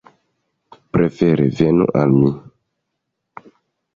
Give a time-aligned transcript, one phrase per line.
[0.95, 2.31] Prefere venu al mi.